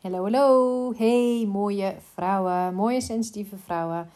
[0.00, 0.92] Hallo, hallo.
[0.96, 4.10] Hey, mooie vrouwen, mooie sensitieve vrouwen.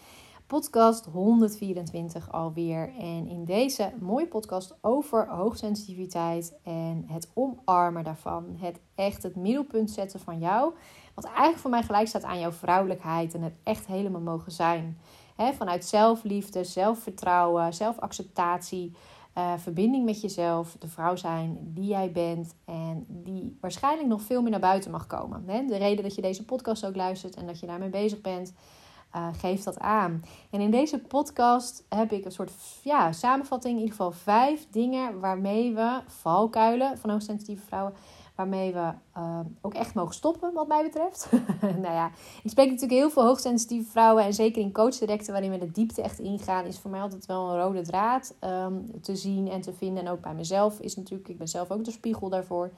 [0.47, 2.93] Podcast 124 alweer.
[2.99, 8.57] En in deze mooie podcast over hoogsensitiviteit en het omarmen daarvan.
[8.61, 10.73] Het echt het middelpunt zetten van jou.
[11.15, 14.99] Wat eigenlijk voor mij gelijk staat aan jouw vrouwelijkheid en het echt helemaal mogen zijn.
[15.37, 18.93] vanuit zelfliefde, zelfvertrouwen, zelfacceptatie.
[19.39, 24.43] Uh, verbinding met jezelf, de vrouw zijn die jij bent en die waarschijnlijk nog veel
[24.43, 25.43] meer naar buiten mag komen.
[25.47, 25.65] Hè?
[25.67, 28.53] De reden dat je deze podcast ook luistert en dat je daarmee bezig bent,
[29.17, 30.25] uh, geeft dat aan.
[30.51, 32.53] En in deze podcast heb ik een soort
[32.83, 37.95] ja, samenvatting, in ieder geval vijf dingen waarmee we valkuilen van hoogsensitieve vrouwen
[38.35, 41.29] waarmee we uh, ook echt mogen stoppen, wat mij betreft.
[41.61, 42.11] nou ja,
[42.43, 44.25] ik spreek natuurlijk heel veel hoogsensitieve vrouwen.
[44.25, 47.51] En zeker in coachdirecten, waarin we de diepte echt ingaan, is voor mij altijd wel
[47.51, 50.05] een rode draad um, te zien en te vinden.
[50.05, 52.71] En ook bij mezelf is natuurlijk, ik ben zelf ook de spiegel daarvoor.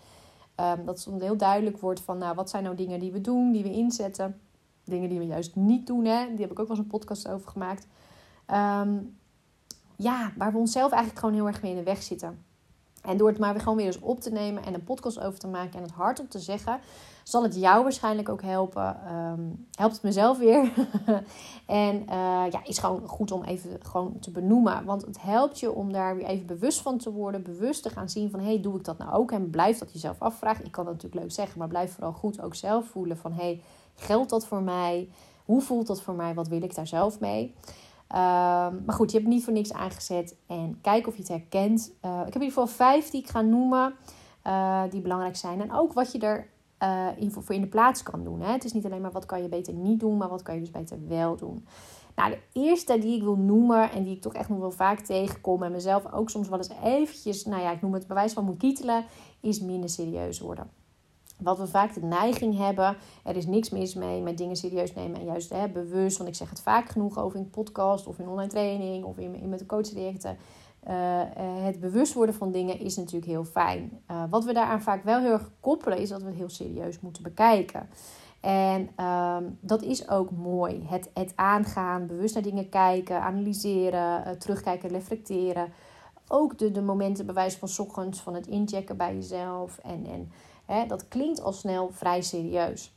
[0.60, 3.52] Um, dat soms heel duidelijk wordt van, nou, wat zijn nou dingen die we doen,
[3.52, 4.40] die we inzetten.
[4.84, 6.26] Dingen die we juist niet doen, hè.
[6.26, 7.86] Die heb ik ook wel eens een podcast over gemaakt.
[9.96, 12.45] Ja, waar we onszelf eigenlijk gewoon heel erg mee in de weg zitten.
[13.06, 15.38] En door het maar weer gewoon weer eens op te nemen en een podcast over
[15.38, 16.80] te maken en het hardop te zeggen,
[17.22, 18.96] zal het jou waarschijnlijk ook helpen.
[19.12, 20.72] Um, helpt het mezelf weer.
[21.66, 24.84] en uh, ja, is gewoon goed om even gewoon te benoemen.
[24.84, 27.42] Want het helpt je om daar weer even bewust van te worden.
[27.42, 29.30] Bewust te gaan zien van, hé, hey, doe ik dat nou ook?
[29.32, 30.64] En blijf dat jezelf afvragen.
[30.64, 33.42] Ik kan dat natuurlijk leuk zeggen, maar blijf vooral goed ook zelf voelen van, hé,
[33.42, 33.62] hey,
[33.94, 35.08] geldt dat voor mij?
[35.44, 36.34] Hoe voelt dat voor mij?
[36.34, 37.54] Wat wil ik daar zelf mee?
[38.08, 40.36] Ehm, maar goed, je hebt niet voor niks aangezet.
[40.46, 41.92] En kijk of je het herkent.
[42.04, 43.94] Uh, ik heb in ieder geval vijf die ik ga noemen.
[44.46, 45.60] Uh, die belangrijk zijn.
[45.60, 46.48] En ook wat je er
[46.82, 48.40] uh, in, voor in de plaats kan doen.
[48.40, 48.52] Hè?
[48.52, 50.16] Het is niet alleen maar wat kan je beter niet doen.
[50.16, 51.66] Maar wat kan je dus beter wel doen.
[52.14, 53.90] Nou, de eerste die ik wil noemen.
[53.90, 55.62] En die ik toch echt nog wel vaak tegenkom.
[55.62, 57.44] En mezelf ook soms wel eens eventjes.
[57.44, 59.04] Nou ja, ik noem het bewijs van moet kietelen.
[59.40, 60.70] Is minder serieus worden.
[61.36, 65.20] Wat we vaak de neiging hebben, er is niks mis mee met dingen serieus nemen
[65.20, 68.28] en juist hè, bewust, want ik zeg het vaak genoeg over in podcast of in
[68.28, 70.36] online training of in, met de coachtrajecten.
[70.88, 71.22] Uh,
[71.64, 74.00] het bewust worden van dingen is natuurlijk heel fijn.
[74.10, 77.00] Uh, wat we daaraan vaak wel heel erg koppelen, is dat we het heel serieus
[77.00, 77.88] moeten bekijken.
[78.40, 80.86] En uh, dat is ook mooi.
[80.86, 85.72] Het, het aangaan, bewust naar dingen kijken, analyseren, terugkijken, reflecteren.
[86.28, 89.78] Ook de, de momenten, bewijs van ochtends, van het inchecken bij jezelf.
[89.78, 90.30] En, en
[90.88, 92.94] dat klinkt al snel vrij serieus.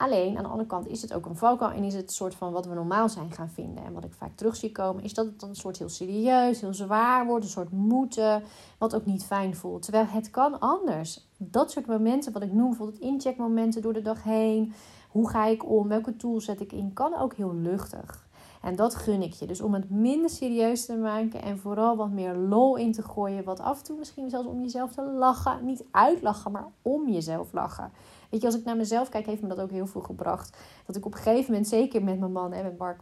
[0.00, 2.34] Alleen aan de andere kant is het ook een valkuil en is het een soort
[2.34, 3.84] van wat we normaal zijn gaan vinden.
[3.84, 6.60] En wat ik vaak terug zie komen, is dat het dan een soort heel serieus,
[6.60, 8.42] heel zwaar wordt, een soort moeten,
[8.78, 9.82] wat ook niet fijn voelt.
[9.82, 11.28] Terwijl het kan anders.
[11.36, 14.72] Dat soort momenten, wat ik noem, bijvoorbeeld incheckmomenten door de dag heen.
[15.08, 15.88] Hoe ga ik om?
[15.88, 16.92] Welke tools zet ik in?
[16.92, 18.28] Kan ook heel luchtig.
[18.60, 19.46] En dat gun ik je.
[19.46, 23.44] Dus om het minder serieus te maken en vooral wat meer lol in te gooien.
[23.44, 25.64] Wat af en toe misschien zelfs om jezelf te lachen.
[25.64, 27.92] Niet uitlachen, maar om jezelf lachen.
[28.30, 30.58] Weet je, als ik naar mezelf kijk, heeft me dat ook heel veel gebracht.
[30.86, 33.00] Dat ik op een gegeven moment, zeker met mijn man en met Mark,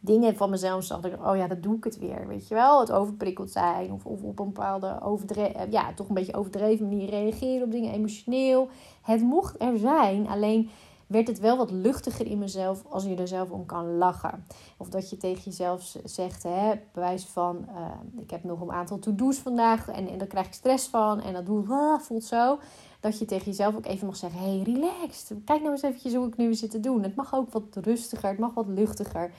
[0.00, 1.00] dingen van mezelf zag.
[1.00, 2.26] Dat ik, oh ja, dat doe ik het weer.
[2.26, 3.92] Weet je wel, het overprikkeld zijn.
[3.92, 8.68] Of, op een bepaalde overdreven, ja, toch een beetje overdreven manier reageren op dingen, emotioneel.
[9.02, 10.70] Het mocht er zijn, alleen
[11.14, 14.44] werd het wel wat luchtiger in mezelf als je er zelf om kan lachen.
[14.76, 18.98] Of dat je tegen jezelf zegt, hè, bewijs van, uh, ik heb nog een aantal
[18.98, 22.58] to-do's vandaag en, en daar krijg ik stress van en dat doe, ah, voelt zo.
[23.00, 25.30] Dat je tegen jezelf ook even mag zeggen, hey, relax.
[25.44, 27.02] Kijk nou eens eventjes hoe ik nu zit te doen.
[27.02, 29.32] Het mag ook wat rustiger, het mag wat luchtiger.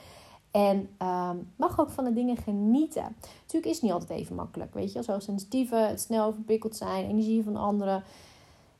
[0.50, 3.16] En um, mag ook van de dingen genieten.
[3.40, 4.74] Natuurlijk is het niet altijd even makkelijk.
[4.74, 8.04] Weet je, zo sensitieve, het snel overprikkeld zijn, energie van anderen.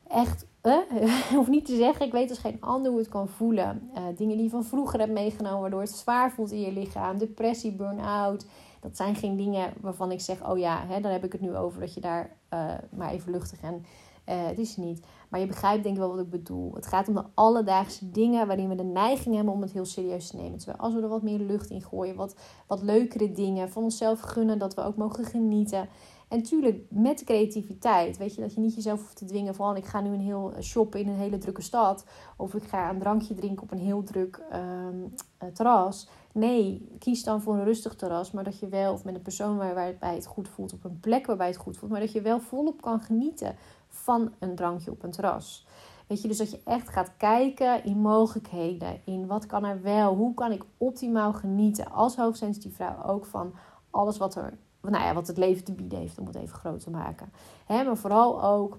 [0.09, 3.89] Echt uh, of niet te zeggen, ik weet als geen ander hoe het kan voelen.
[3.95, 7.17] Uh, dingen die je van vroeger hebt meegenomen, waardoor het zwaar voelt in je lichaam.
[7.17, 8.45] Depressie, burn-out.
[8.79, 11.55] Dat zijn geen dingen waarvan ik zeg, oh ja, hè, dan heb ik het nu
[11.55, 13.85] over dat je daar uh, maar even luchtig en
[14.23, 15.05] het is niet.
[15.29, 16.73] Maar je begrijpt denk ik wel wat ik bedoel.
[16.73, 20.27] Het gaat om de alledaagse dingen waarin we de neiging hebben om het heel serieus
[20.27, 20.57] te nemen.
[20.57, 22.35] Terwijl als we er wat meer lucht in gooien, wat,
[22.67, 25.89] wat leukere dingen van onszelf gunnen, dat we ook mogen genieten.
[26.27, 28.17] En tuurlijk, met creativiteit.
[28.17, 29.75] Weet je, dat je niet jezelf hoeft te dwingen van...
[29.75, 32.05] ik ga nu een heel eh, shoppen in een hele drukke stad.
[32.37, 35.13] Of ik ga een drankje drinken op een heel druk um,
[35.53, 36.07] terras.
[36.31, 38.31] Nee, kies dan voor een rustig terras.
[38.31, 40.73] Maar dat je wel, of met een persoon waarbij het goed voelt...
[40.73, 41.91] op een plek waarbij het goed voelt.
[41.91, 43.55] Maar dat je wel volop kan genieten
[43.87, 45.67] van een drankje op een terras.
[46.07, 49.01] Weet je, dus dat je echt gaat kijken in mogelijkheden.
[49.03, 50.15] In wat kan er wel?
[50.15, 53.53] Hoe kan ik optimaal genieten als hoogsensitieve vrouw ook van
[53.89, 56.79] alles wat er nou ja, wat het leven te bieden heeft, om het even groot
[56.79, 57.31] te maken.
[57.65, 58.77] Hè, maar vooral ook,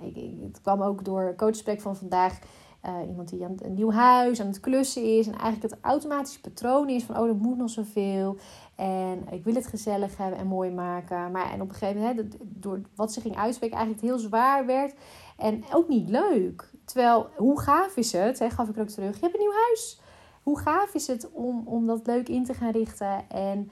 [0.00, 2.38] ik, het kwam ook door coachgesprek van vandaag.
[2.86, 5.26] Uh, iemand die aan een nieuw huis aan het klussen is.
[5.26, 7.18] En eigenlijk het automatische patroon is van...
[7.18, 8.36] oh, er moet nog zoveel.
[8.74, 11.30] En ik wil het gezellig hebben en mooi maken.
[11.30, 13.76] Maar en op een gegeven moment, door wat ze ging uitspreken...
[13.76, 14.94] eigenlijk heel zwaar werd.
[15.36, 16.70] En ook niet leuk.
[16.84, 19.58] Terwijl, hoe gaaf is het, hè, gaf ik er ook terug, je hebt een nieuw
[19.66, 20.00] huis.
[20.42, 23.70] Hoe gaaf is het om, om dat leuk in te gaan richten en,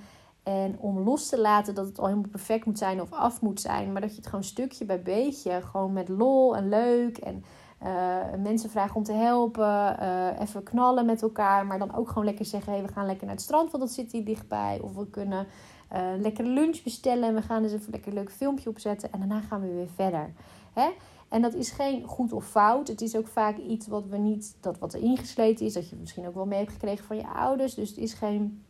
[0.49, 3.61] en om los te laten dat het al helemaal perfect moet zijn of af moet
[3.61, 3.93] zijn.
[3.93, 7.45] Maar dat je het gewoon stukje bij beetje, gewoon met lol en leuk en
[7.83, 11.67] uh, mensen vragen om te helpen, uh, even knallen met elkaar.
[11.67, 13.93] Maar dan ook gewoon lekker zeggen, hey, we gaan lekker naar het strand, want dat
[13.93, 14.81] zit hier dichtbij.
[14.83, 15.47] Of we kunnen
[15.93, 19.13] uh, lekker lunch bestellen en we gaan dus even lekker een leuk filmpje opzetten.
[19.13, 20.33] En daarna gaan we weer verder.
[20.73, 20.89] Hè?
[21.29, 22.89] En dat is geen goed of fout.
[22.89, 25.97] Het is ook vaak iets wat we niet, dat wat er ingesleten is, dat je
[25.97, 27.75] misschien ook wel mee hebt gekregen van je ouders.
[27.75, 28.63] Dus het is geen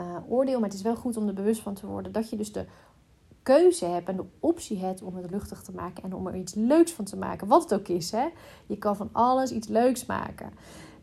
[0.00, 2.36] uh, oordeel, maar het is wel goed om er bewust van te worden dat je
[2.36, 2.64] dus de
[3.42, 6.54] keuze hebt en de optie hebt om het luchtig te maken en om er iets
[6.54, 7.48] leuks van te maken.
[7.48, 8.26] Wat het ook is, hè.
[8.66, 10.50] Je kan van alles iets leuks maken.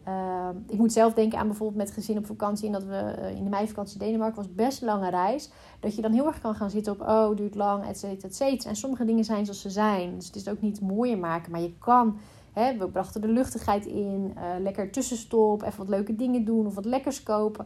[0.08, 2.66] Uh, ik moet zelf denken aan bijvoorbeeld met gezin op vakantie.
[2.66, 5.50] En dat we uh, in de meivakantie Denemarken was best een lange reis.
[5.80, 8.36] Dat je dan heel erg kan gaan zitten op, oh, duurt lang, et cetera, et
[8.36, 8.70] cetera.
[8.70, 10.16] En sommige dingen zijn zoals ze zijn.
[10.16, 11.52] Dus het is ook niet mooier maken.
[11.52, 12.18] Maar je kan,
[12.54, 14.34] hè, we brachten de luchtigheid in.
[14.36, 17.66] Uh, lekker tussenstop, even wat leuke dingen doen of wat lekkers kopen.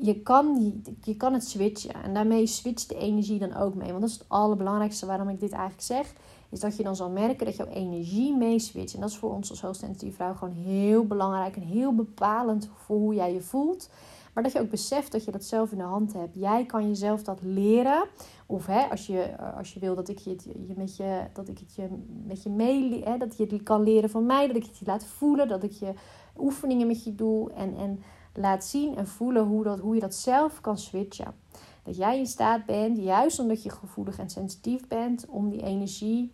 [0.00, 2.02] Je kan, je kan het switchen.
[2.02, 3.88] En daarmee switcht de energie dan ook mee.
[3.88, 6.14] Want dat is het allerbelangrijkste waarom ik dit eigenlijk zeg
[6.52, 8.94] is dat je dan zal merken dat jouw energie meeswitcht.
[8.94, 12.96] En dat is voor ons als hoogsensitieve vrouw gewoon heel belangrijk en heel bepalend voor
[12.96, 13.90] hoe jij je voelt.
[14.32, 16.34] Maar dat je ook beseft dat je dat zelf in de hand hebt.
[16.34, 18.04] Jij kan jezelf dat leren.
[18.46, 20.36] Of hè, als, je, als je wil dat ik, je,
[20.66, 21.88] je met je, dat ik het je
[22.26, 24.46] met je mee, hè, dat je het kan leren van mij.
[24.46, 25.48] Dat ik het je laat voelen.
[25.48, 25.92] Dat ik je
[26.38, 27.52] oefeningen met je doe.
[27.52, 28.02] En, en
[28.34, 31.34] laat zien en voelen hoe, dat, hoe je dat zelf kan switchen.
[31.82, 36.32] Dat jij in staat bent, juist omdat je gevoelig en sensitief bent, om die energie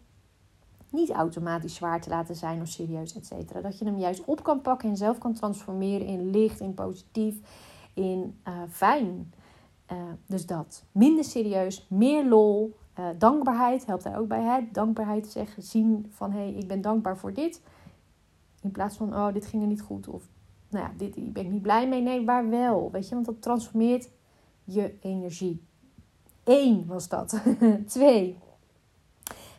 [0.90, 3.60] niet automatisch zwaar te laten zijn of serieus, et cetera.
[3.60, 7.40] Dat je hem juist op kan pakken en zelf kan transformeren in licht, in positief,
[7.94, 9.32] in uh, fijn.
[9.92, 10.84] Uh, dus dat.
[10.92, 12.76] Minder serieus, meer lol.
[12.98, 14.42] Uh, dankbaarheid helpt daar ook bij.
[14.42, 14.60] Hè?
[14.72, 17.62] Dankbaarheid zeggen, zien van hé, hey, ik ben dankbaar voor dit.
[18.60, 20.08] In plaats van, oh, dit ging er niet goed.
[20.08, 20.28] Of,
[20.69, 22.03] nou ja, dit ben ik niet blij mee.
[22.03, 22.88] Nee, waar wel.
[22.93, 24.09] Weet je, want dat transformeert
[24.65, 25.62] je energie.
[26.44, 27.41] Eén was dat.
[27.87, 28.38] Twee.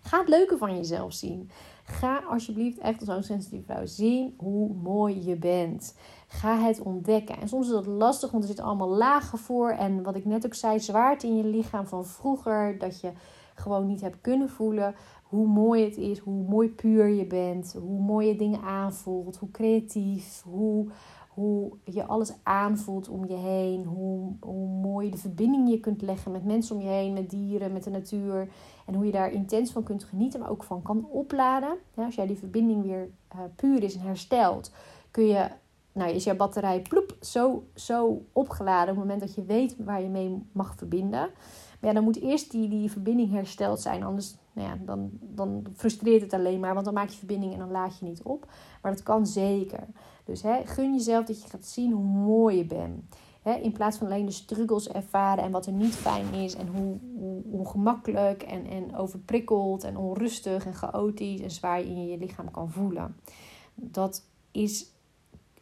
[0.01, 1.49] Ga het leuke van jezelf zien.
[1.83, 5.95] Ga alsjeblieft echt als zo'n sensitieve vrouw zien hoe mooi je bent.
[6.27, 7.39] Ga het ontdekken.
[7.39, 9.69] En soms is dat lastig, want er zitten allemaal lagen voor.
[9.69, 12.77] En wat ik net ook zei, zwaarte in je lichaam van vroeger.
[12.77, 13.11] Dat je
[13.59, 18.01] gewoon niet hebt kunnen voelen hoe mooi het is, hoe mooi puur je bent, hoe
[18.01, 20.87] mooi je dingen aanvoelt, hoe creatief, hoe
[21.39, 26.31] hoe je alles aanvoelt om je heen, hoe, hoe mooi de verbinding je kunt leggen
[26.31, 28.49] met mensen om je heen, met dieren, met de natuur.
[28.85, 31.77] En hoe je daar intens van kunt genieten, maar ook van kan opladen.
[31.95, 34.71] Als jij die verbinding weer uh, puur is en herstelt,
[35.11, 35.47] kun je,
[35.91, 40.01] nou is jouw batterij ploep zo, zo opgeladen op het moment dat je weet waar
[40.01, 41.29] je mee mag verbinden.
[41.81, 46.21] Ja, dan moet eerst die, die verbinding hersteld zijn, anders nou ja, dan, dan frustreert
[46.21, 48.51] het alleen maar, want dan maak je verbinding en dan laat je niet op.
[48.81, 49.87] Maar dat kan zeker.
[50.23, 53.03] Dus hè, gun jezelf dat je gaat zien hoe mooi je bent.
[53.41, 56.55] Hè, in plaats van alleen de struggles ervaren en wat er niet fijn is.
[56.55, 62.07] En hoe, hoe ongemakkelijk en, en overprikkeld en onrustig en chaotisch en zwaar je in
[62.07, 63.15] je lichaam kan voelen.
[63.75, 64.85] Dat is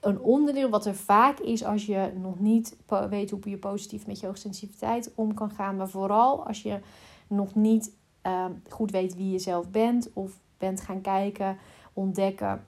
[0.07, 2.77] een onderdeel wat er vaak is als je nog niet
[3.09, 5.75] weet hoe je positief met je hoogsensitiviteit om kan gaan.
[5.75, 6.80] Maar vooral als je
[7.27, 7.92] nog niet
[8.24, 11.57] uh, goed weet wie je zelf bent of bent gaan kijken,
[11.94, 12.65] ontdekken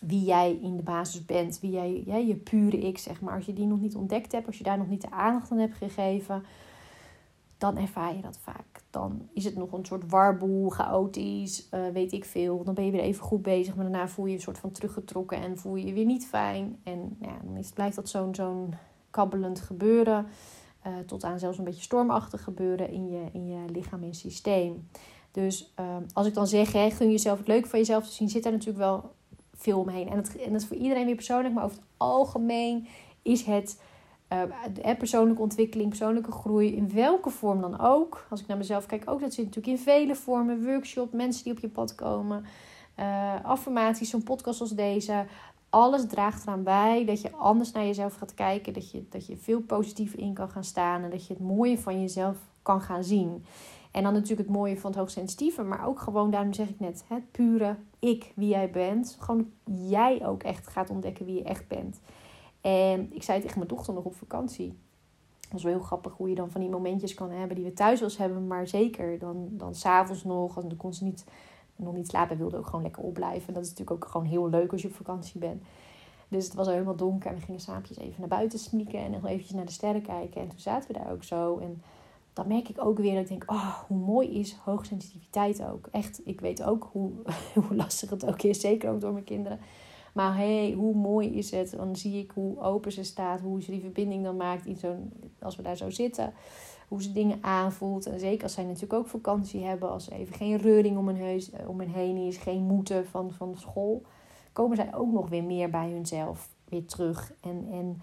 [0.00, 3.34] wie jij in de basis bent, wie jij, jij je pure ik zeg maar.
[3.34, 5.58] Als je die nog niet ontdekt hebt, als je daar nog niet de aandacht aan
[5.58, 6.44] hebt gegeven,
[7.60, 8.82] dan ervaar je dat vaak.
[8.90, 12.64] Dan is het nog een soort warboel, chaotisch, uh, weet ik veel.
[12.64, 14.70] Dan ben je weer even goed bezig, maar daarna voel je je een soort van
[14.70, 16.78] teruggetrokken en voel je je weer niet fijn.
[16.82, 18.74] En ja, dan is, blijft dat zo'n zo'n
[19.10, 20.26] kabbelend gebeuren,
[20.86, 24.88] uh, tot aan zelfs een beetje stormachtig gebeuren in je, in je lichaam en systeem.
[25.30, 28.28] Dus uh, als ik dan zeg, hè, gun jezelf het leuk van jezelf te zien,
[28.28, 29.12] zit daar natuurlijk wel
[29.54, 30.08] veel omheen.
[30.08, 32.86] En dat, en dat is voor iedereen weer persoonlijk, maar over het algemeen
[33.22, 33.80] is het
[34.32, 38.26] uh, persoonlijke ontwikkeling, persoonlijke groei, in welke vorm dan ook.
[38.30, 40.64] Als ik naar mezelf kijk, ook dat zit natuurlijk in vele vormen.
[40.64, 42.44] Workshop, mensen die op je pad komen,
[42.98, 45.24] uh, affirmaties, zo'n podcast als deze.
[45.68, 48.72] Alles draagt eraan bij dat je anders naar jezelf gaat kijken.
[48.72, 51.02] Dat je, dat je veel positiever in kan gaan staan.
[51.02, 53.44] En dat je het mooie van jezelf kan gaan zien.
[53.90, 57.04] En dan natuurlijk het mooie van het hoogsensitieve, maar ook gewoon, daarom zeg ik net,
[57.08, 59.16] het pure ik, wie jij bent.
[59.20, 62.00] Gewoon jij ook echt gaat ontdekken wie je echt bent.
[62.60, 64.78] En ik zei tegen mijn dochter nog op vakantie.
[65.40, 67.72] Dat was wel heel grappig hoe je dan van die momentjes kan hebben die we
[67.72, 70.62] thuis wel eens hebben, maar zeker dan, dan s'avonds nog.
[70.62, 71.24] En dan kon ze niet,
[71.76, 73.54] nog niet slapen, wilde ook gewoon lekker opblijven.
[73.54, 75.62] Dat is natuurlijk ook gewoon heel leuk als je op vakantie bent.
[76.28, 79.10] Dus het was al helemaal donker en we gingen s'avonds even naar buiten sneaken en
[79.10, 80.40] nog eventjes naar de sterren kijken.
[80.40, 81.58] En toen zaten we daar ook zo.
[81.58, 81.82] En
[82.32, 85.88] dan merk ik ook weer dat ik denk, oh, hoe mooi is hoogsensitiviteit ook.
[85.90, 87.12] Echt, ik weet ook hoe,
[87.54, 89.60] hoe lastig het ook is, zeker ook door mijn kinderen.
[90.12, 91.70] Maar hey, hoe mooi is het?
[91.70, 95.12] Dan zie ik hoe open ze staat, hoe ze die verbinding dan maakt in zo'n,
[95.38, 96.32] als we daar zo zitten.
[96.88, 98.06] Hoe ze dingen aanvoelt.
[98.06, 101.16] En zeker als zij natuurlijk ook vakantie hebben, als er even geen reuring om hun,
[101.16, 104.02] heus, om hun heen is, geen moeten van, van school,
[104.52, 107.32] komen zij ook nog weer meer bij hunzelf weer terug.
[107.40, 108.02] En, en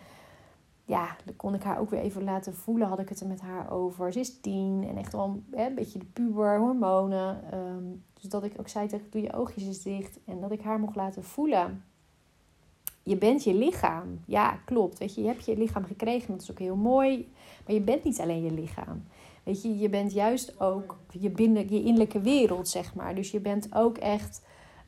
[0.85, 2.87] ja, dan kon ik haar ook weer even laten voelen.
[2.87, 4.13] Had ik het er met haar over.
[4.13, 7.51] Ze is tien en echt wel een beetje de puber, hormonen.
[7.51, 7.83] Ehm,
[8.13, 10.19] dus dat ik ook zei tegen, doe je oogjes eens dicht.
[10.25, 11.83] En dat ik haar mocht laten voelen.
[13.07, 14.19] Je bent je lichaam.
[14.25, 14.97] Ja, klopt.
[14.97, 16.31] Weet je, je hebt je lichaam gekregen.
[16.31, 17.31] Dat is ook heel mooi.
[17.65, 19.03] Maar je bent niet alleen je lichaam.
[19.43, 23.15] Weet je, je bent juist ook je, binnen, je innerlijke wereld, zeg maar.
[23.15, 24.45] Dus je bent ook echt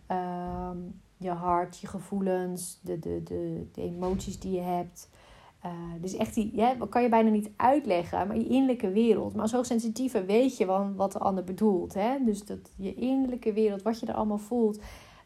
[0.07, 0.77] ehm,
[1.17, 5.09] je hart, je gevoelens, de, de, de, de emoties die je hebt.
[5.65, 5.71] Uh,
[6.01, 9.33] dus echt die, ja, kan je bijna niet uitleggen, maar je innerlijke wereld.
[9.33, 11.93] Maar als hoogsensitieve weet je wel wat de ander bedoelt.
[11.93, 12.17] Hè?
[12.25, 14.79] Dus dat je innerlijke wereld, wat je er allemaal voelt,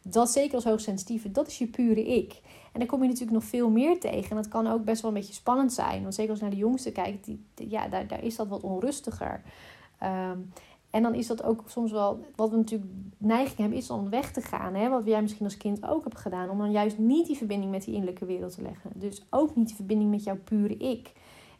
[0.03, 2.41] dat zeker als hoogsensitieve, dat is je pure ik.
[2.71, 4.29] En daar kom je natuurlijk nog veel meer tegen.
[4.29, 6.01] En dat kan ook best wel een beetje spannend zijn.
[6.01, 8.61] Want zeker als je naar de jongste kijkt, die, ja, daar, daar is dat wat
[8.61, 9.41] onrustiger.
[10.03, 10.51] Um,
[10.93, 14.31] en dan is dat ook soms wel, wat we natuurlijk neiging hebben, is om weg
[14.31, 14.73] te gaan.
[14.73, 14.89] Hè?
[14.89, 16.49] Wat jij misschien als kind ook hebt gedaan.
[16.49, 18.91] Om dan juist niet die verbinding met die innerlijke wereld te leggen.
[18.95, 21.11] Dus ook niet die verbinding met jouw pure ik.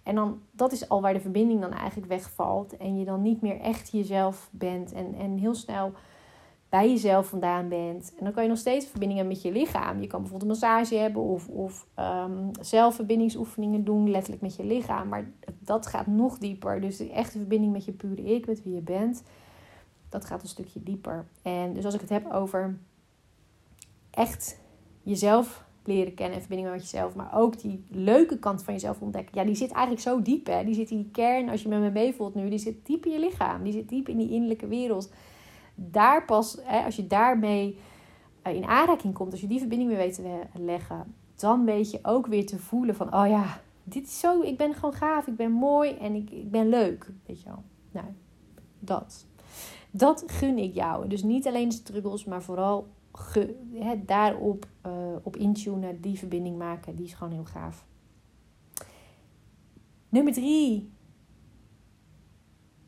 [0.04, 2.78] En dan, dat is al waar de verbinding dan eigenlijk wegvalt.
[2.78, 4.92] En je dan niet meer echt jezelf bent.
[4.92, 5.92] En, en heel snel
[6.74, 8.14] bij jezelf vandaan bent.
[8.18, 10.02] En dan kan je nog steeds verbindingen met je lichaam.
[10.02, 15.08] Je kan bijvoorbeeld een massage hebben of, of um, zelfverbindingsoefeningen doen, letterlijk met je lichaam.
[15.08, 16.82] Maar dat gaat nog dieper.
[16.82, 19.24] Dus de echte verbinding met je pure ik, met wie je bent,
[20.10, 21.26] dat gaat een stukje dieper.
[21.42, 22.78] En dus als ik het heb over
[24.10, 24.60] echt
[25.04, 29.36] jezelf leren kennen en verbinding met jezelf, maar ook die leuke kant van jezelf ontdekken.
[29.36, 30.64] Ja, die zit eigenlijk zo diep, hè.
[30.64, 33.12] Die zit in die kern, als je met me meevoelt nu, die zit diep in
[33.12, 33.64] je lichaam.
[33.64, 35.10] Die zit diep in die innerlijke wereld
[35.76, 37.78] daar pas, hè, als je daarmee
[38.42, 42.00] eh, in aanraking komt, als je die verbinding weer weet te leggen, dan weet je
[42.02, 45.36] ook weer te voelen van, oh ja, dit is zo, ik ben gewoon gaaf, ik
[45.36, 47.12] ben mooi en ik, ik ben leuk.
[47.26, 47.64] Weet je wel.
[47.92, 48.08] Nou,
[48.80, 49.26] dat.
[49.92, 51.08] Dat gun ik jou.
[51.08, 52.88] Dus niet alleen struggles, maar vooral
[53.74, 56.96] hè, daarop uh, op intunen, die verbinding maken.
[56.96, 57.86] Die is gewoon heel gaaf.
[60.10, 60.92] Nummer drie.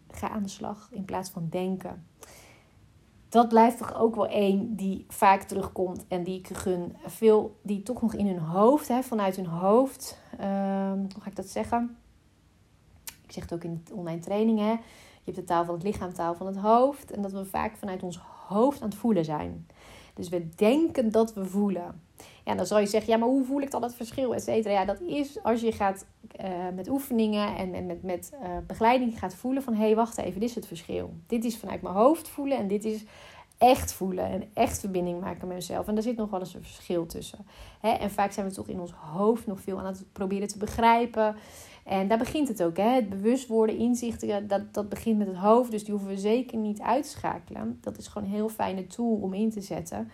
[0.10, 2.06] Ga aan de slag in plaats van denken
[3.36, 6.96] dat blijft toch ook wel één die vaak terugkomt en die ik gun.
[7.06, 11.36] Veel die toch nog in hun hoofd, hè, vanuit hun hoofd, uh, hoe ga ik
[11.36, 11.98] dat zeggen?
[13.24, 14.70] Ik zeg het ook in de online trainingen.
[15.24, 17.12] Je hebt de taal van het lichaam, taal van het hoofd.
[17.12, 19.68] En dat we vaak vanuit ons hoofd aan het voelen zijn.
[20.13, 22.01] Dus we denken dat we voelen.
[22.45, 24.74] Ja, dan zal je zeggen, ja, maar hoe voel ik dan het verschil, et cetera.
[24.74, 26.05] Ja, dat is als je gaat
[26.41, 29.74] uh, met oefeningen en, en met, met uh, begeleiding gaat voelen van...
[29.74, 31.13] hé, hey, wacht even, dit is het verschil.
[31.27, 33.03] Dit is vanuit mijn hoofd voelen en dit is
[33.57, 35.88] echt voelen en echt verbinding maken met mezelf.
[35.88, 37.45] En daar zit nog wel eens een verschil tussen.
[37.79, 37.89] Hè?
[37.89, 41.36] En vaak zijn we toch in ons hoofd nog veel aan het proberen te begrijpen.
[41.84, 42.77] En daar begint het ook.
[42.77, 42.89] Hè?
[42.89, 45.72] Het bewust worden, inzichten, dat, dat begint met het hoofd.
[45.72, 47.77] Dus die hoeven we zeker niet uit te schakelen.
[47.81, 50.12] Dat is gewoon een heel fijne tool om in te zetten.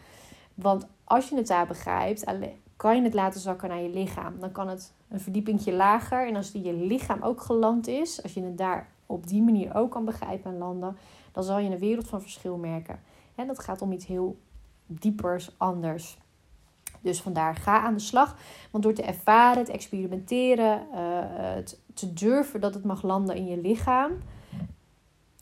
[0.53, 2.23] Want als je het daar begrijpt,
[2.75, 4.39] kan je het laten zakken naar je lichaam.
[4.39, 6.27] Dan kan het een verdiepingje lager.
[6.27, 9.75] En als die je lichaam ook geland is, als je het daar op die manier
[9.75, 10.97] ook kan begrijpen en landen,
[11.31, 12.99] dan zal je een wereld van verschil merken.
[13.35, 14.37] En dat gaat om iets heel
[14.85, 16.17] diepers, anders.
[17.01, 18.35] Dus vandaar ga aan de slag.
[18.71, 21.63] Want door te ervaren, te experimenteren, uh,
[21.93, 24.11] te durven dat het mag landen in je lichaam,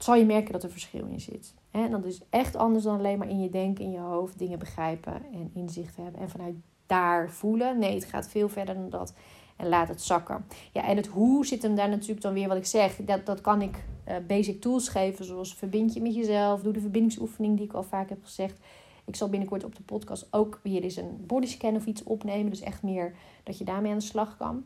[0.04, 1.54] zal je merken dat er verschil in zit.
[1.72, 4.60] En dat is echt anders dan alleen maar in je denken, in je hoofd, dingen
[4.60, 6.22] begrijpen en inzichten hebben.
[6.22, 7.80] En vanuit daar voelen.
[7.80, 9.14] Nee, het gaat veel verder dan dat.
[9.56, 10.46] En laat het zakken.
[10.74, 12.96] Ja, en het hoe zit hem daar natuurlijk dan weer wat ik zeg.
[12.96, 16.62] Dat, dat kan ik uh, basic tools geven, zoals verbind je met jezelf.
[16.62, 18.60] Doe de verbindingsoefening die ik al vaak heb gezegd.
[19.06, 22.50] Ik zal binnenkort op de podcast ook weer eens een bodyscan of iets opnemen.
[22.50, 24.64] Dus echt meer dat je daarmee aan de slag kan.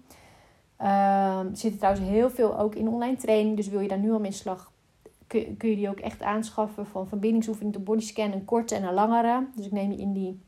[0.82, 3.56] Uh, er zit trouwens heel veel ook in online training.
[3.56, 4.72] Dus wil je daar nu al mee slag,
[5.58, 6.86] kun, je die ook echt aanschaffen.
[6.86, 9.48] Van verbindingsoefening tot bodyscan, een korte en een langere.
[9.56, 10.42] Dus ik neem je in die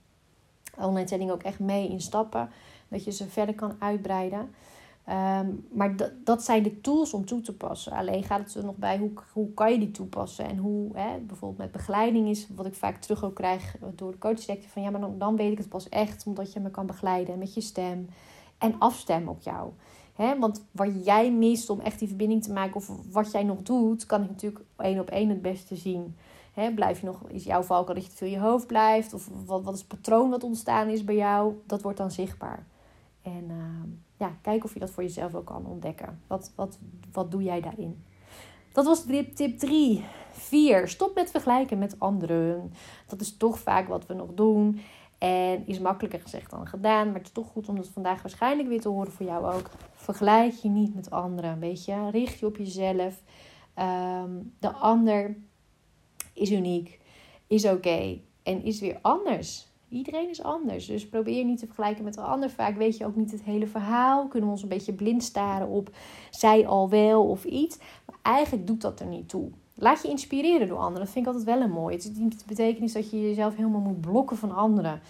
[0.78, 2.50] online training ook echt mee in stappen.
[2.88, 4.50] Dat je ze verder kan uitbreiden.
[5.06, 7.92] Ehm, maar dat zijn de tools om toe te passen.
[7.92, 10.46] Alleen gaat het er nog bij hoe, hoe kan je die toepassen.
[10.46, 14.18] En hoe hè, bijvoorbeeld met begeleiding is, wat ik vaak terug ook krijg door de
[14.18, 14.70] coachdekte.
[14.70, 16.26] Van ja, maar dan, dan weet ik het pas echt.
[16.26, 18.10] Omdat je me kan begeleiden met je stem.
[18.58, 19.72] En afstemmen op jou.
[20.16, 22.76] Hè, want wat jij mist om echt die verbinding te maken.
[22.76, 26.16] Of wat jij nog doet, kan ik natuurlijk één op één het beste zien.
[26.54, 29.14] Hè, blijf je nog, is jouw valkuil dat je te veel in je hoofd blijft?
[29.14, 31.54] Of wat, wat is het patroon wat ontstaan is bij jou?
[31.66, 32.66] Dat wordt dan zichtbaar.
[33.22, 36.22] En uh, ja, kijk of je dat voor jezelf ook kan ontdekken.
[36.28, 36.78] Wat, wat,
[37.12, 38.04] wat doe jij daarin?
[38.72, 40.04] Dat was tip 3.
[40.32, 40.88] 4.
[40.88, 42.74] Stop met vergelijken met anderen.
[43.08, 44.80] Dat is toch vaak wat we nog doen.
[45.18, 47.06] En is makkelijker gezegd dan gedaan.
[47.06, 49.70] Maar het is toch goed om dat vandaag waarschijnlijk weer te horen voor jou ook.
[49.94, 51.60] Vergelijk je niet met anderen.
[51.60, 53.22] Weet je, richt je op jezelf.
[53.74, 55.38] Ehm, de ander
[56.34, 57.00] is uniek,
[57.48, 59.74] is oké en is weer anders.
[59.90, 60.86] Iedereen is anders.
[60.86, 62.50] Dus probeer niet te vergelijken met de ander.
[62.50, 64.28] Vaak weet je ook niet het hele verhaal.
[64.28, 65.90] Kunnen we ons een beetje blind staren op
[66.30, 67.78] zij al wel of iets.
[68.06, 69.52] Maar eigenlijk doet dat er niet toe.
[69.78, 71.00] Laat je inspireren door anderen.
[71.00, 71.96] Dat vind ik altijd wel een mooi.
[71.96, 75.02] Het betekent niet dat je jezelf helemaal moet blokken van anderen.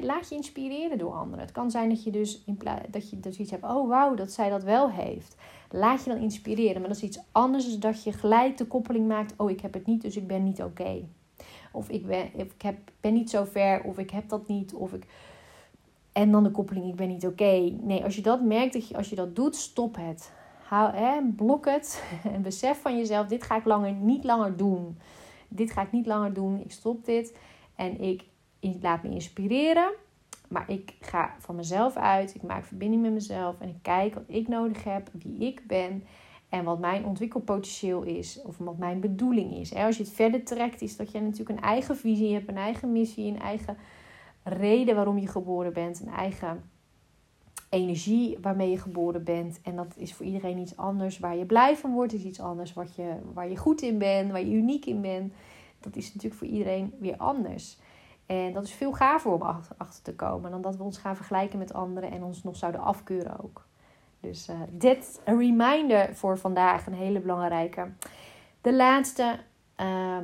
[0.00, 1.44] laat je inspireren door anderen.
[1.44, 2.58] Het kan zijn dat je dus in
[2.90, 3.64] dat je dus iets hebt.
[3.64, 5.36] Oh wauw, dat zij dat wel heeft.
[5.70, 6.80] Laat je dan inspireren.
[6.80, 9.34] Maar dat is iets anders dan dat je gelijk de koppeling maakt.
[9.36, 11.04] Oh, ik heb het niet, dus ik ben niet oké.
[11.72, 13.82] Of ik, ben, ik heb, ben niet zo ver.
[13.82, 14.74] Of ik heb dat niet.
[14.74, 15.06] Of ik...
[16.12, 17.72] En dan de koppeling, ik ben niet oké.
[17.80, 20.32] Nee, als je dat merkt, dat je, als je dat doet, stop het.
[20.68, 24.98] Hou, hè, blok het en besef van jezelf: dit ga ik langer, niet langer doen.
[25.48, 26.60] Dit ga ik niet langer doen.
[26.60, 27.38] Ik stop dit
[27.76, 28.24] en ik
[28.80, 29.92] laat me inspireren.
[30.48, 32.34] Maar ik ga van mezelf uit.
[32.34, 36.04] Ik maak verbinding met mezelf en ik kijk wat ik nodig heb, wie ik ben
[36.48, 39.74] en wat mijn ontwikkelpotentieel is of wat mijn bedoeling is.
[39.74, 42.92] Als je het verder trekt, is dat je natuurlijk een eigen visie hebt, een eigen
[42.92, 43.76] missie, een eigen
[44.42, 46.70] reden waarom je geboren bent, een eigen
[47.68, 49.60] energie waarmee je geboren bent.
[49.62, 51.18] En dat is voor iedereen iets anders.
[51.18, 52.72] Waar je blij van wordt, is iets anders.
[52.72, 55.32] Wat je, waar je goed in bent, waar je uniek in bent.
[55.80, 57.78] Dat is natuurlijk voor iedereen weer anders.
[58.26, 59.42] En dat is veel gaver om
[59.76, 62.80] achter te komen dan dat we ons gaan vergelijken met anderen en ons nog zouden
[62.80, 63.66] afkeuren ook.
[64.20, 67.90] Dus uh, dit een reminder voor vandaag, een hele belangrijke.
[68.60, 69.38] De laatste,
[69.80, 70.16] uh,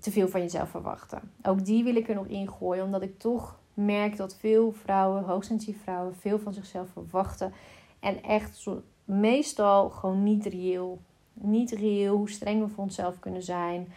[0.00, 1.32] te veel van jezelf verwachten.
[1.42, 5.24] Ook die wil ik er nog in gooien, omdat ik toch merk dat veel vrouwen,
[5.24, 7.52] hoogsensitieve vrouwen, veel van zichzelf verwachten.
[8.00, 11.00] En echt zo, meestal gewoon niet reëel.
[11.32, 13.92] Niet reëel, hoe streng we voor onszelf kunnen zijn.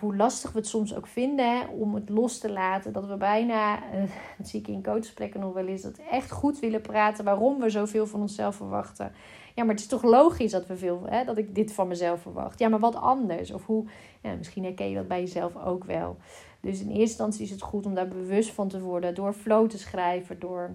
[0.00, 2.92] Hoe lastig we het soms ook vinden om het los te laten.
[2.92, 4.02] Dat we bijna, uh,
[4.38, 7.70] dat zie ik in coachgesprekken nog wel eens, dat echt goed willen praten waarom we
[7.70, 9.12] zoveel van onszelf verwachten.
[9.54, 12.20] Ja, maar het is toch logisch dat, we veel, hè, dat ik dit van mezelf
[12.20, 12.58] verwacht.
[12.58, 13.50] Ja, maar wat anders?
[13.52, 13.84] Of hoe,
[14.22, 16.16] ja, misschien herken je dat bij jezelf ook wel.
[16.60, 19.14] Dus in eerste instantie is het goed om daar bewust van te worden.
[19.14, 20.38] Door flow te schrijven.
[20.38, 20.70] Door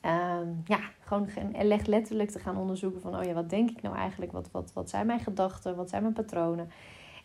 [0.00, 3.16] ehm, ja, gewoon echt letterlijk te gaan onderzoeken van...
[3.16, 4.32] Oh ja, wat denk ik nou eigenlijk?
[4.32, 5.76] Wat, wat, wat zijn mijn gedachten?
[5.76, 6.70] Wat zijn mijn patronen?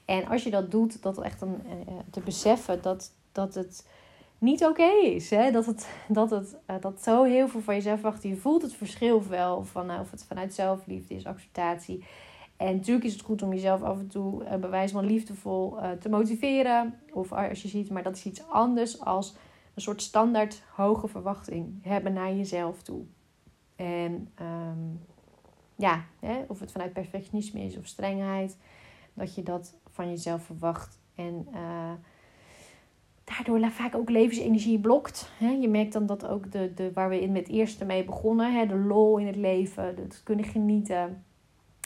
[0.10, 3.88] En als je dat doet, dat echt een, uh, te beseffen dat, dat het
[4.38, 5.30] niet oké is.
[5.30, 5.52] Hè?
[5.52, 8.24] Dat, het, dat, het, uh, dat zo heel veel van jezelf wacht.
[8.24, 12.06] Je voelt het verschil wel van of het vanuit zelfliefde is, acceptatie.
[12.58, 16.10] En natuurlijk is het goed om jezelf af en toe uh, bewijs van liefdevol te
[16.10, 17.00] motiveren.
[17.14, 19.36] Of als je ziet, maar dat is iets anders als
[19.74, 23.02] een soort standaard hoge verwachting hebben naar jezelf toe.
[23.76, 25.02] En um,
[25.76, 28.58] ja, hè, of het vanuit perfectionisme is of strengheid,
[29.14, 31.00] dat je dat van jezelf verwacht.
[31.16, 31.92] En uh,
[33.24, 35.32] daardoor vaak ook levensenergie blokt.
[35.38, 35.50] Hè?
[35.50, 38.66] Je merkt dan dat ook de, de, waar we in met eerste mee begonnen, hè,
[38.66, 41.24] de lol in het leven, het kunnen genieten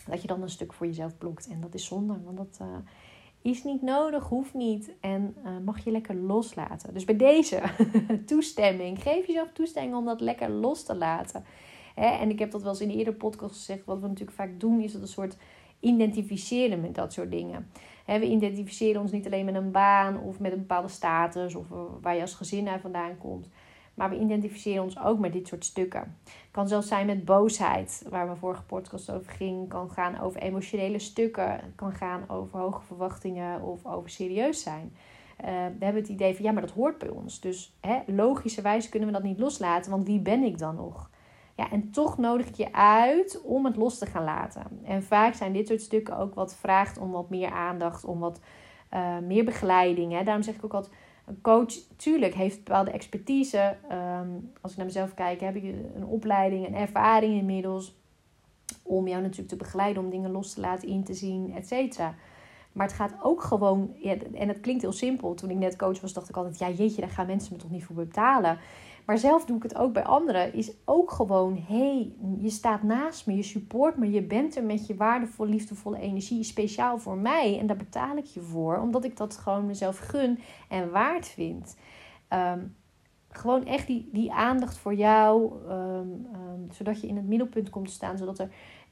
[0.07, 1.47] dat je dan een stuk voor jezelf blokt.
[1.47, 2.67] En dat is zonde, want dat uh,
[3.41, 4.91] is niet nodig, hoeft niet.
[4.99, 6.93] En uh, mag je lekker loslaten.
[6.93, 7.61] Dus bij deze
[8.25, 11.43] toestemming, geef jezelf toestemming om dat lekker los te laten.
[11.95, 13.85] En ik heb dat wel eens in de eerdere podcast gezegd.
[13.85, 15.37] Wat we natuurlijk vaak doen, is dat een soort
[15.83, 17.69] identificeren met dat soort dingen.
[18.05, 21.65] we identificeren ons niet alleen met een baan of met een bepaalde status of
[22.01, 23.47] waar je als gezin naar vandaan komt.
[23.93, 26.17] Maar we identificeren ons ook met dit soort stukken.
[26.23, 29.69] Het kan zelfs zijn met boosheid, waar we vorige podcast over ging.
[29.69, 31.73] Kan gaan over emotionele stukken.
[31.75, 34.93] Kan gaan over hoge verwachtingen of over serieus zijn.
[35.41, 37.39] Uh, we hebben het idee van ja, maar dat hoort bij ons.
[37.39, 41.09] Dus hè, logischerwijs kunnen we dat niet loslaten, want wie ben ik dan nog?
[41.55, 44.63] Ja, en toch nodig ik je uit om het los te gaan laten.
[44.83, 48.39] En vaak zijn dit soort stukken ook wat vraagt om wat meer aandacht, om wat
[48.93, 50.11] uh, meer begeleiding.
[50.11, 50.23] Hè.
[50.23, 50.93] Daarom zeg ik ook altijd
[51.25, 53.77] een coach, tuurlijk, heeft bepaalde expertise.
[53.89, 54.29] Ehm,
[54.61, 55.63] als ik naar mezelf kijk, heb ik
[55.95, 57.95] een opleiding, een ervaring inmiddels.
[58.83, 62.15] Om jou natuurlijk te begeleiden, om dingen los te laten, in te zien, et cetera.
[62.71, 65.33] Maar het gaat ook gewoon, ja, en het klinkt heel simpel.
[65.33, 67.71] Toen ik net coach was, dacht ik altijd: ja, jeetje, daar gaan mensen me toch
[67.71, 68.57] niet voor betalen.
[69.05, 70.53] Maar zelf doe ik het ook bij anderen.
[70.53, 74.87] Is ook gewoon: hey, je staat naast me, je support me, je bent er met
[74.87, 77.59] je waardevolle, liefdevolle energie speciaal voor mij.
[77.59, 80.39] En daar betaal ik je voor, omdat ik dat gewoon mezelf gun
[80.69, 81.77] en waard vind.
[82.27, 82.59] Ehm,
[83.29, 87.87] gewoon echt die, die aandacht voor jou, ehm, ehm, zodat je in het middelpunt komt
[87.87, 88.49] te staan, zodat er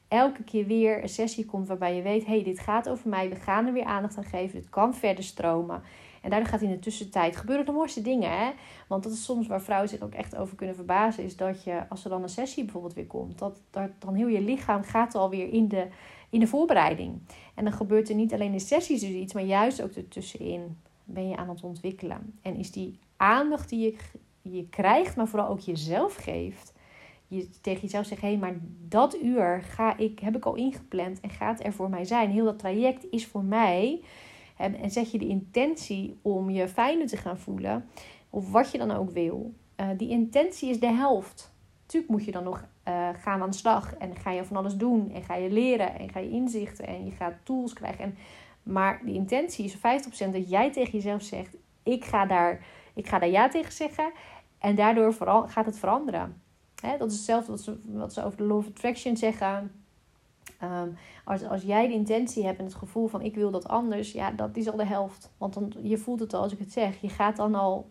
[0.08, 3.36] elke keer weer een sessie komt waarbij je weet: hey, dit gaat over mij, we
[3.36, 5.82] gaan er weer aandacht aan geven, het kan verder stromen.
[6.22, 8.30] En daardoor gaat in de tussentijd gebeuren de mooiste dingen.
[8.30, 8.50] Hè?
[8.86, 11.24] Want dat is soms waar vrouwen zich ook echt over kunnen verbazen.
[11.24, 13.60] Is dat je, als er dan een sessie bijvoorbeeld weer komt, dat,
[13.98, 15.86] dan heel je lichaam gaat alweer in de,
[16.30, 17.18] in de voorbereiding.
[17.54, 21.28] En dan gebeurt er niet alleen in sessies dus iets, maar juist ook ertussenin ben
[21.28, 22.38] je aan het ontwikkelen.
[22.42, 23.96] En is die aandacht die je,
[24.42, 26.72] je krijgt, maar vooral ook jezelf geeft.
[27.28, 28.54] Je tegen jezelf zegt, hé, hey, maar
[28.88, 32.30] dat uur ga ik, heb ik al ingepland en gaat er voor mij zijn.
[32.30, 34.00] Heel dat traject is voor mij.
[34.56, 37.88] En, zet je de intentie om je fijner te gaan voelen,
[38.30, 39.54] of wat je dan ook wil.
[39.76, 41.54] Uh, die intentie is de helft.
[41.86, 44.76] Tuurlijk moet je dan nog uh, gaan aan de slag en ga je van alles
[44.76, 48.04] doen en ga je leren en ga je inzichten en je gaat tools krijgen.
[48.04, 48.16] En,
[48.62, 49.80] maar die intentie is 50%
[50.32, 54.12] dat jij tegen jezelf zegt: ik ga daar, ik ga daar ja tegen zeggen
[54.58, 56.42] en daardoor vooral, gaat het veranderen.
[56.98, 59.81] Dat is hetzelfde wat ze, wat ze over de law of attraction zeggen.
[60.64, 64.12] Um, als, als jij de intentie hebt en het gevoel van ik wil dat anders,
[64.12, 65.30] ja, dat is al de helft.
[65.38, 67.00] Want dan, je voelt het al als ik het zeg.
[67.00, 67.90] Je gaat dan al,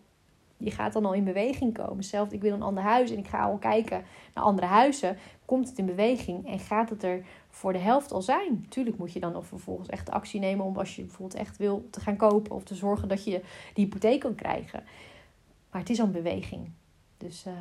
[0.56, 2.04] je gaat dan al in beweging komen.
[2.04, 4.04] Zelfs ik wil een ander huis en ik ga al kijken
[4.34, 5.16] naar andere huizen.
[5.44, 8.66] Komt het in beweging en gaat het er voor de helft al zijn?
[8.68, 11.88] Tuurlijk moet je dan of vervolgens echt actie nemen om als je bijvoorbeeld echt wil
[11.90, 13.42] te gaan kopen of te zorgen dat je
[13.74, 14.84] die hypotheek kan krijgen.
[15.70, 16.70] Maar het is al een beweging.
[17.22, 17.52] Dus uh,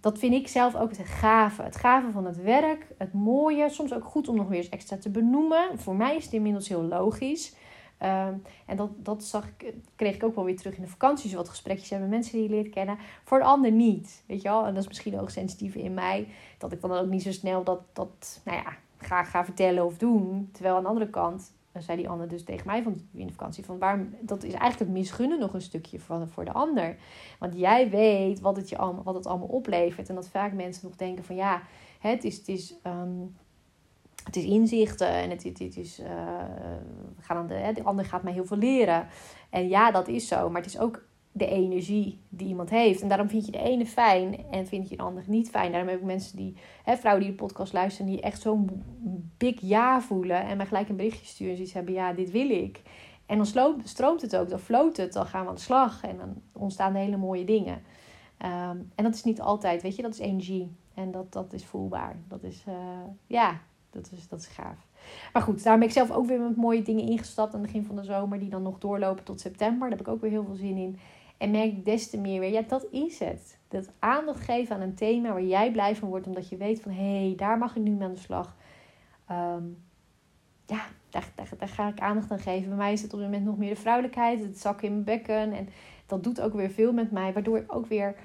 [0.00, 1.62] dat vind ik zelf ook het gave.
[1.62, 3.68] Het gave van het werk, het mooie.
[3.68, 5.78] Soms ook goed om nog weer eens extra te benoemen.
[5.78, 7.54] Voor mij is het inmiddels heel logisch.
[8.02, 8.26] Uh,
[8.66, 11.32] en dat, dat zag ik, kreeg ik ook wel weer terug in de vakanties.
[11.32, 12.98] Wat gesprekjes hebben met mensen die je leert kennen.
[13.24, 14.22] Voor de ander niet.
[14.26, 14.66] Weet je wel?
[14.66, 16.28] En dat is misschien ook sensitief in mij.
[16.58, 19.96] Dat ik dan ook niet zo snel dat, dat nou ja, ga, ga vertellen of
[19.96, 20.48] doen.
[20.52, 23.64] Terwijl aan de andere kant zei die ander dus tegen mij van in de vakantie:
[23.64, 26.96] van waarom, dat is eigenlijk het misgunnen nog een stukje van, voor de ander.
[27.38, 30.08] Want jij weet wat het, je allemaal, wat het allemaal oplevert.
[30.08, 31.62] En dat vaak mensen nog denken: van ja,
[31.98, 33.36] het is, het is, um,
[34.24, 36.06] het is inzichten en het, het, het is, uh,
[37.20, 39.06] gaan de, de ander gaat mij heel veel leren.
[39.50, 41.02] En ja, dat is zo, maar het is ook
[41.36, 43.02] de energie die iemand heeft.
[43.02, 45.70] En daarom vind je de ene fijn en vind je de ander niet fijn.
[45.70, 48.82] Daarom heb ik mensen die, hè, vrouwen die de podcast luisteren, die echt zo'n
[49.36, 52.50] big ja voelen en mij gelijk een berichtje sturen en zoiets hebben, ja, dit wil
[52.50, 52.82] ik.
[53.26, 53.46] En dan
[53.84, 56.94] stroomt het ook, dan floot het, dan gaan we aan de slag en dan ontstaan
[56.94, 57.82] hele mooie dingen.
[58.42, 60.76] Um, en dat is niet altijd, weet je, dat is energie.
[60.94, 62.16] En dat, dat is voelbaar.
[62.28, 62.74] Dat is, uh,
[63.26, 64.86] ja, dat is, dat is gaaf.
[65.32, 67.86] Maar goed, daar ben ik zelf ook weer met mooie dingen ingestapt aan het begin
[67.86, 69.88] van de zomer, die dan nog doorlopen tot september.
[69.88, 70.98] Daar heb ik ook weer heel veel zin in.
[71.36, 73.58] En merk des te meer weer, ja, dat is het.
[73.68, 76.92] Dat aandacht geven aan een thema waar jij blij van wordt, omdat je weet van
[76.92, 78.56] hé, hey, daar mag ik nu mee aan de slag.
[79.30, 79.84] Um,
[80.66, 82.68] ja, daar, daar, daar, ga ik aandacht aan geven.
[82.68, 85.04] Bij mij is het op dit moment nog meer de vrouwelijkheid, het zakken in mijn
[85.04, 85.52] bekken.
[85.52, 85.68] En
[86.06, 88.16] dat doet ook weer veel met mij, waardoor ik ook weer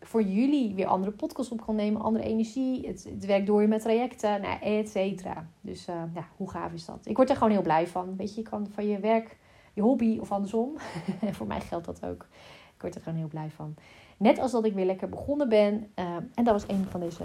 [0.00, 2.86] voor jullie weer andere podcasts op kan nemen, andere energie.
[2.86, 5.48] Het, het werkt door je met trajecten, nou, et cetera.
[5.60, 7.06] Dus uh, ja, hoe gaaf is dat?
[7.06, 8.16] Ik word er gewoon heel blij van.
[8.16, 9.36] Weet je, je kan van je werk
[9.74, 10.76] je hobby of andersom.
[11.36, 12.26] voor mij geldt dat ook.
[12.74, 13.74] Ik word er gewoon heel blij van.
[14.16, 15.90] Net als dat ik weer lekker begonnen ben.
[15.98, 17.24] Uh, en dat was een van deze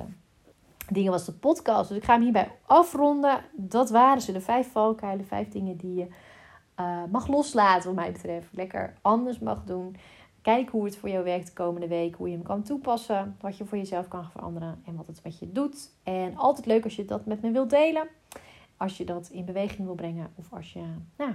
[0.90, 1.90] dingen, was de podcast.
[1.90, 3.42] Dus ik ga hem hierbij afronden.
[3.54, 6.08] Dat waren ze, de vijf valkuilen, vijf dingen die je
[6.80, 8.48] uh, mag loslaten, wat mij betreft.
[8.52, 9.96] Lekker anders mag doen.
[10.42, 12.16] Kijk hoe het voor jou werkt de komende week.
[12.16, 13.36] Hoe je hem kan toepassen.
[13.40, 14.82] Wat je voor jezelf kan veranderen.
[14.86, 15.90] En wat het met je doet.
[16.04, 18.08] En altijd leuk als je dat met me wilt delen.
[18.78, 20.32] Als je dat in beweging wil brengen.
[20.36, 20.84] Of als je
[21.18, 21.32] nou,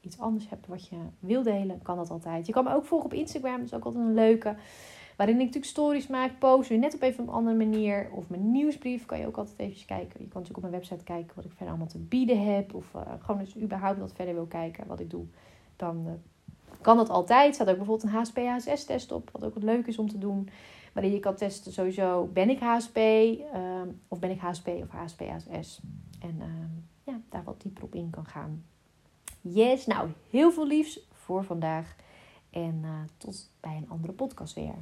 [0.00, 2.46] iets anders hebt wat je wil delen, kan dat altijd.
[2.46, 4.56] Je kan me ook volgen op Instagram, dat is ook altijd een leuke.
[5.20, 8.08] Waarin ik natuurlijk stories maak, post, weer net op even een andere manier.
[8.12, 10.20] Of mijn nieuwsbrief kan je ook altijd even kijken.
[10.20, 12.74] Je kan natuurlijk op mijn website kijken wat ik verder allemaal te bieden heb.
[12.74, 15.24] Of uh, gewoon eens überhaupt wat verder wil kijken, wat ik doe.
[15.76, 16.12] Dan uh,
[16.80, 17.48] kan dat altijd.
[17.48, 20.48] Er staat ook bijvoorbeeld een HSP-HSS-test op, wat ook wat leuk is om te doen.
[20.92, 22.96] Waarin je kan testen sowieso, ben ik HSP?
[22.96, 25.80] Ehm, of ben ik HSP of HSP-HSS?
[26.20, 26.70] En ehm,
[27.04, 28.64] ja, daar wat dieper op in kan gaan.
[29.40, 31.96] Yes, nou heel veel liefs voor vandaag.
[32.50, 34.74] En uh, tot bij een andere podcast weer.